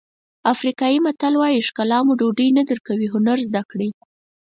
[0.53, 3.89] افریقایي متل وایي ښکلا مو ډوډۍ نه درکوي هنر زده کړئ.